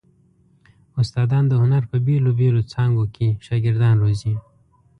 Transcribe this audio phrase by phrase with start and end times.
[1.01, 4.33] استادان د هنر په بېلو څانګو کې شاګردان روزي.